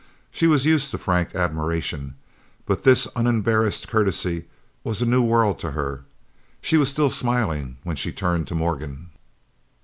[0.31, 2.15] She was used to frank admiration,
[2.65, 4.45] but this unembarrassed courtesy
[4.83, 6.05] was a new world to her.
[6.59, 9.11] She was still smiling when she turned to Morgan.